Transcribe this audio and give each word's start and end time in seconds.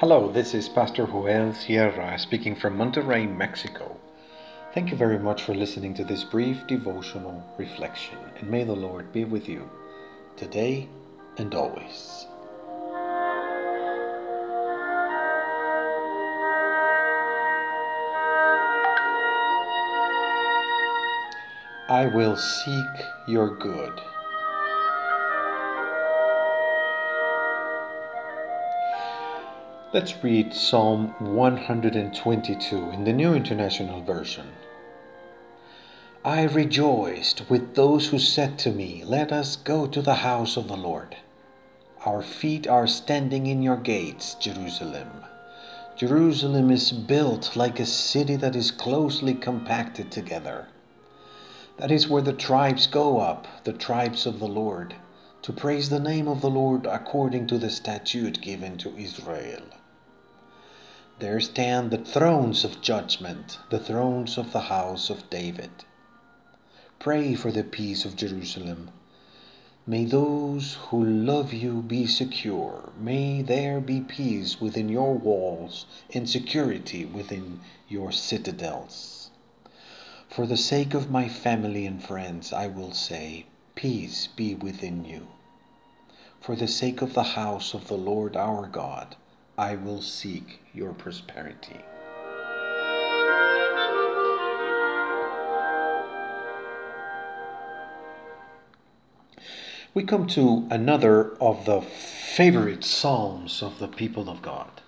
Hello, 0.00 0.30
this 0.30 0.52
is 0.52 0.68
Pastor 0.68 1.06
Joel 1.06 1.54
Sierra 1.54 2.18
speaking 2.18 2.54
from 2.54 2.76
Monterrey, 2.76 3.26
Mexico. 3.26 3.96
Thank 4.74 4.90
you 4.90 4.96
very 4.98 5.18
much 5.18 5.42
for 5.42 5.54
listening 5.54 5.94
to 5.94 6.04
this 6.04 6.22
brief 6.22 6.66
devotional 6.66 7.42
reflection, 7.56 8.18
and 8.38 8.50
may 8.50 8.62
the 8.62 8.76
Lord 8.76 9.10
be 9.10 9.24
with 9.24 9.48
you 9.48 9.70
today 10.36 10.86
and 11.38 11.54
always. 11.54 12.26
I 21.88 22.10
will 22.14 22.36
seek 22.36 23.06
your 23.26 23.56
good. 23.56 23.98
Let's 29.96 30.22
read 30.22 30.52
Psalm 30.52 31.14
122 31.20 32.90
in 32.90 33.04
the 33.04 33.14
New 33.14 33.32
International 33.32 34.02
Version. 34.02 34.48
I 36.22 36.42
rejoiced 36.42 37.48
with 37.48 37.76
those 37.76 38.08
who 38.08 38.18
said 38.18 38.58
to 38.58 38.70
me, 38.72 39.04
Let 39.06 39.32
us 39.32 39.56
go 39.56 39.86
to 39.86 40.02
the 40.02 40.16
house 40.16 40.58
of 40.58 40.68
the 40.68 40.76
Lord. 40.76 41.16
Our 42.04 42.20
feet 42.20 42.66
are 42.66 42.86
standing 42.86 43.46
in 43.46 43.62
your 43.62 43.78
gates, 43.78 44.34
Jerusalem. 44.34 45.24
Jerusalem 45.96 46.70
is 46.70 46.92
built 46.92 47.56
like 47.56 47.80
a 47.80 47.86
city 47.86 48.36
that 48.36 48.54
is 48.54 48.70
closely 48.70 49.32
compacted 49.32 50.12
together. 50.12 50.68
That 51.78 51.90
is 51.90 52.06
where 52.06 52.20
the 52.20 52.34
tribes 52.34 52.86
go 52.86 53.18
up, 53.18 53.64
the 53.64 53.72
tribes 53.72 54.26
of 54.26 54.40
the 54.40 54.46
Lord 54.46 54.94
to 55.46 55.52
praise 55.52 55.90
the 55.90 56.00
name 56.00 56.26
of 56.26 56.40
the 56.40 56.50
Lord 56.50 56.86
according 56.86 57.46
to 57.46 57.56
the 57.56 57.70
statute 57.70 58.40
given 58.40 58.76
to 58.78 58.96
Israel. 58.98 59.62
There 61.18 61.40
stand 61.40 61.90
the 61.90 62.04
thrones 62.04 62.62
of 62.62 62.82
judgment, 62.82 63.58
the 63.70 63.78
thrones 63.78 64.36
of 64.36 64.52
the 64.52 64.68
house 64.68 65.08
of 65.08 65.30
David. 65.30 65.70
Pray 66.98 67.34
for 67.34 67.50
the 67.50 67.64
peace 67.64 68.04
of 68.04 68.16
Jerusalem. 68.16 68.90
May 69.86 70.04
those 70.04 70.74
who 70.88 71.02
love 71.02 71.54
you 71.54 71.80
be 71.80 72.06
secure. 72.06 72.92
May 73.00 73.40
there 73.40 73.80
be 73.80 74.02
peace 74.02 74.60
within 74.60 74.90
your 74.90 75.14
walls 75.14 75.86
and 76.12 76.28
security 76.28 77.06
within 77.06 77.60
your 77.88 78.12
citadels. 78.12 79.30
For 80.28 80.46
the 80.46 80.58
sake 80.58 80.92
of 80.92 81.10
my 81.10 81.30
family 81.30 81.86
and 81.86 82.04
friends, 82.04 82.52
I 82.52 82.66
will 82.66 82.92
say, 82.92 83.46
Peace 83.74 84.26
be 84.26 84.54
within 84.54 85.06
you. 85.06 85.28
For 86.42 86.54
the 86.56 86.68
sake 86.68 87.00
of 87.00 87.14
the 87.14 87.36
house 87.40 87.72
of 87.72 87.88
the 87.88 87.96
Lord 87.96 88.36
our 88.36 88.66
God, 88.66 89.16
I 89.58 89.76
will 89.76 90.02
seek 90.02 90.60
your 90.74 90.92
prosperity. 90.92 91.80
We 99.94 100.04
come 100.04 100.26
to 100.28 100.68
another 100.70 101.36
of 101.40 101.64
the 101.64 101.80
favorite 101.80 102.84
psalms 102.84 103.62
of 103.62 103.78
the 103.78 103.88
people 103.88 104.28
of 104.28 104.42
God, 104.42 104.82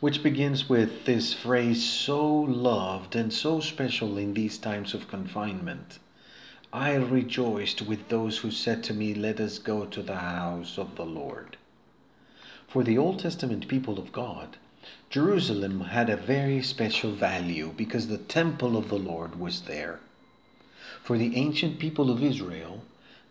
which 0.00 0.22
begins 0.22 0.68
with 0.68 1.06
this 1.06 1.32
phrase 1.32 1.82
so 1.82 2.26
loved 2.28 3.16
and 3.16 3.32
so 3.32 3.60
special 3.60 4.18
in 4.18 4.34
these 4.34 4.58
times 4.58 4.92
of 4.92 5.08
confinement. 5.08 5.98
I 6.74 6.94
rejoiced 6.96 7.80
with 7.80 8.10
those 8.10 8.38
who 8.38 8.50
said 8.50 8.84
to 8.84 8.92
me, 8.92 9.14
Let 9.14 9.40
us 9.40 9.58
go 9.58 9.86
to 9.86 10.02
the 10.02 10.16
house 10.16 10.76
of 10.76 10.96
the 10.96 11.06
Lord. 11.06 11.57
For 12.68 12.84
the 12.84 12.98
Old 12.98 13.18
Testament 13.18 13.66
people 13.66 13.98
of 13.98 14.12
God, 14.12 14.56
Jerusalem 15.10 15.80
had 15.80 16.08
a 16.08 16.16
very 16.16 16.62
special 16.62 17.12
value 17.12 17.72
because 17.76 18.08
the 18.08 18.18
temple 18.18 18.76
of 18.76 18.88
the 18.88 18.98
Lord 18.98 19.40
was 19.40 19.62
there. 19.62 20.00
For 21.02 21.18
the 21.18 21.34
ancient 21.36 21.78
people 21.78 22.10
of 22.10 22.22
Israel, 22.22 22.82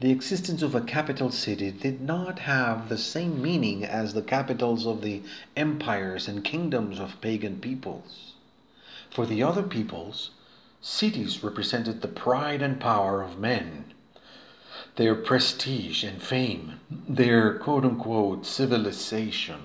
the 0.00 0.10
existence 0.10 0.62
of 0.62 0.74
a 0.74 0.80
capital 0.80 1.30
city 1.30 1.70
did 1.70 2.00
not 2.00 2.38
have 2.40 2.88
the 2.88 2.98
same 2.98 3.42
meaning 3.42 3.84
as 3.84 4.14
the 4.14 4.22
capitals 4.22 4.86
of 4.86 5.02
the 5.02 5.22
empires 5.56 6.28
and 6.28 6.44
kingdoms 6.44 6.98
of 6.98 7.20
pagan 7.20 7.58
peoples. 7.58 8.32
For 9.10 9.26
the 9.26 9.42
other 9.42 9.62
peoples, 9.62 10.30
Cities 10.86 11.42
represented 11.42 12.02
the 12.02 12.08
pride 12.08 12.60
and 12.60 12.78
power 12.78 13.22
of 13.22 13.38
men, 13.38 13.93
their 14.96 15.14
prestige 15.14 16.04
and 16.04 16.22
fame, 16.22 16.80
their 16.90 17.58
quote 17.58 17.84
unquote 17.84 18.46
civilization. 18.46 19.60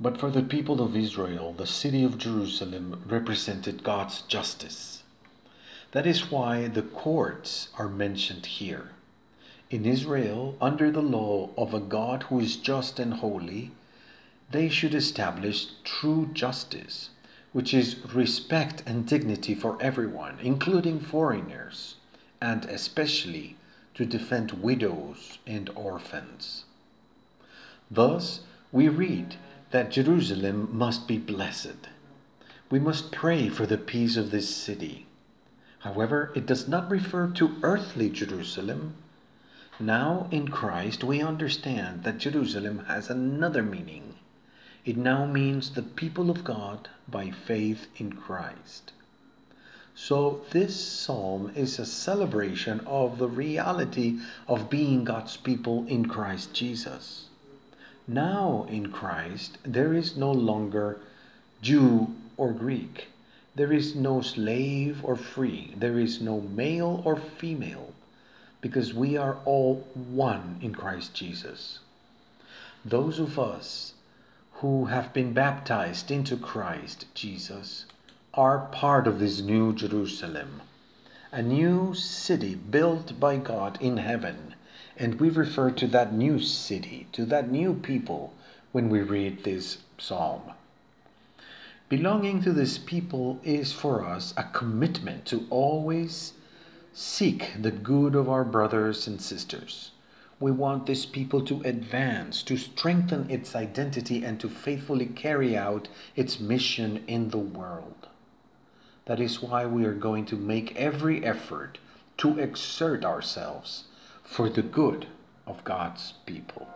But 0.00 0.18
for 0.18 0.30
the 0.30 0.42
people 0.42 0.80
of 0.80 0.96
Israel, 0.96 1.52
the 1.52 1.66
city 1.66 2.02
of 2.02 2.18
Jerusalem 2.18 3.02
represented 3.06 3.84
God's 3.84 4.22
justice. 4.22 5.02
That 5.92 6.06
is 6.06 6.30
why 6.30 6.66
the 6.66 6.82
courts 6.82 7.68
are 7.78 7.88
mentioned 7.88 8.46
here. 8.46 8.90
In 9.70 9.84
Israel, 9.84 10.56
under 10.60 10.90
the 10.90 11.02
law 11.02 11.50
of 11.56 11.74
a 11.74 11.80
God 11.80 12.24
who 12.24 12.40
is 12.40 12.56
just 12.56 12.98
and 12.98 13.14
holy, 13.14 13.70
they 14.50 14.68
should 14.68 14.94
establish 14.94 15.66
true 15.84 16.30
justice 16.32 17.10
which 17.54 17.72
is 17.72 18.04
respect 18.12 18.82
and 18.84 19.06
dignity 19.06 19.54
for 19.54 19.80
everyone, 19.80 20.36
including 20.42 20.98
foreigners, 20.98 21.94
and 22.42 22.64
especially 22.64 23.56
to 23.94 24.04
defend 24.04 24.52
widows 24.52 25.38
and 25.46 25.70
orphans. 25.70 26.64
Thus, 27.90 28.40
we 28.72 28.88
read 28.88 29.36
that 29.70 29.90
Jerusalem 29.90 30.68
must 30.72 31.06
be 31.06 31.18
blessed. 31.18 31.88
We 32.70 32.78
must 32.78 33.12
pray 33.12 33.48
for 33.48 33.66
the 33.66 33.78
peace 33.78 34.16
of 34.16 34.30
this 34.30 34.54
city. 34.54 35.06
However, 35.80 36.32
it 36.34 36.46
does 36.46 36.66
not 36.66 36.90
refer 36.90 37.28
to 37.28 37.56
earthly 37.62 38.10
Jerusalem. 38.10 38.94
Now, 39.78 40.28
in 40.30 40.48
Christ, 40.48 41.04
we 41.04 41.20
understand 41.20 42.04
that 42.04 42.18
Jerusalem 42.18 42.86
has 42.86 43.10
another 43.10 43.62
meaning 43.62 44.14
it 44.84 44.98
now 44.98 45.24
means 45.24 45.70
the 45.70 45.82
people 45.82 46.28
of 46.28 46.44
God 46.44 46.90
by 47.08 47.30
faith 47.30 47.86
in 47.96 48.12
Christ. 48.12 48.92
So, 49.96 50.40
this 50.50 50.74
psalm 50.74 51.52
is 51.54 51.78
a 51.78 51.86
celebration 51.86 52.80
of 52.80 53.18
the 53.18 53.28
reality 53.28 54.18
of 54.48 54.68
being 54.68 55.04
God's 55.04 55.36
people 55.36 55.86
in 55.86 56.08
Christ 56.08 56.52
Jesus. 56.52 57.26
Now, 58.08 58.66
in 58.68 58.90
Christ, 58.90 59.56
there 59.62 59.94
is 59.94 60.16
no 60.16 60.32
longer 60.32 60.98
Jew 61.62 62.12
or 62.36 62.52
Greek. 62.52 63.06
There 63.54 63.72
is 63.72 63.94
no 63.94 64.20
slave 64.20 65.00
or 65.04 65.14
free. 65.14 65.74
There 65.76 66.00
is 66.00 66.20
no 66.20 66.40
male 66.40 67.00
or 67.04 67.14
female, 67.14 67.92
because 68.60 68.92
we 68.92 69.16
are 69.16 69.38
all 69.44 69.86
one 69.94 70.58
in 70.60 70.74
Christ 70.74 71.14
Jesus. 71.14 71.78
Those 72.84 73.20
of 73.20 73.38
us 73.38 73.94
who 74.54 74.86
have 74.86 75.12
been 75.12 75.32
baptized 75.32 76.10
into 76.10 76.36
Christ 76.36 77.06
Jesus 77.14 77.86
are 78.36 78.66
part 78.72 79.06
of 79.06 79.18
this 79.18 79.40
new 79.40 79.72
Jerusalem, 79.72 80.60
a 81.32 81.42
new 81.42 81.94
city 81.94 82.54
built 82.54 83.18
by 83.18 83.36
God 83.36 83.78
in 83.80 83.96
heaven. 83.98 84.54
And 84.96 85.20
we 85.20 85.30
refer 85.30 85.70
to 85.72 85.86
that 85.88 86.12
new 86.12 86.38
city, 86.38 87.06
to 87.12 87.24
that 87.26 87.50
new 87.50 87.74
people, 87.74 88.34
when 88.72 88.88
we 88.88 89.02
read 89.02 89.44
this 89.44 89.78
psalm. 89.98 90.42
Belonging 91.88 92.42
to 92.42 92.52
this 92.52 92.78
people 92.78 93.40
is 93.44 93.72
for 93.72 94.04
us 94.04 94.34
a 94.36 94.44
commitment 94.44 95.26
to 95.26 95.46
always 95.50 96.32
seek 96.92 97.52
the 97.60 97.70
good 97.70 98.14
of 98.14 98.28
our 98.28 98.44
brothers 98.44 99.06
and 99.06 99.20
sisters 99.20 99.90
we 100.40 100.50
want 100.50 100.86
this 100.86 101.06
people 101.06 101.40
to 101.42 101.62
advance, 101.62 102.42
to 102.42 102.56
strengthen 102.56 103.30
its 103.30 103.54
identity, 103.54 104.24
and 104.24 104.40
to 104.40 104.48
faithfully 104.48 105.06
carry 105.06 105.56
out 105.56 105.88
its 106.16 106.40
mission 106.40 107.02
in 107.06 107.30
the 107.30 107.38
world. 107.38 108.08
That 109.06 109.20
is 109.20 109.42
why 109.42 109.66
we 109.66 109.84
are 109.84 109.94
going 109.94 110.24
to 110.26 110.36
make 110.36 110.74
every 110.76 111.24
effort 111.24 111.78
to 112.18 112.38
exert 112.38 113.04
ourselves 113.04 113.84
for 114.22 114.48
the 114.48 114.62
good 114.62 115.06
of 115.46 115.62
God's 115.64 116.14
people. 116.24 116.66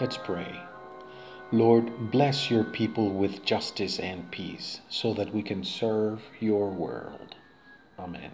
Let's 0.00 0.16
pray. 0.16 0.58
Lord, 1.52 2.10
bless 2.10 2.50
your 2.50 2.64
people 2.64 3.10
with 3.10 3.44
justice 3.44 3.98
and 3.98 4.30
peace 4.30 4.80
so 4.88 5.12
that 5.14 5.34
we 5.34 5.42
can 5.42 5.62
serve 5.62 6.22
your 6.40 6.70
world. 6.70 7.34
Amen. 7.98 8.30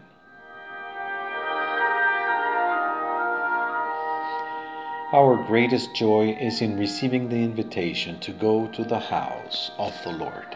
Our 5.16 5.42
greatest 5.46 5.94
joy 5.94 6.36
is 6.38 6.60
in 6.60 6.78
receiving 6.78 7.30
the 7.30 7.42
invitation 7.42 8.20
to 8.20 8.32
go 8.32 8.66
to 8.66 8.84
the 8.84 8.98
house 8.98 9.70
of 9.78 9.94
the 10.04 10.12
Lord. 10.12 10.54